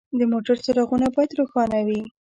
د 0.19 0.21
موټر 0.31 0.55
څراغونه 0.65 1.07
باید 1.15 1.31
روښانه 1.39 1.79
وي. 1.87 2.01